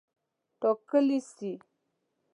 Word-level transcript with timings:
وټاکلي 0.59 1.19
سي. 1.33 1.51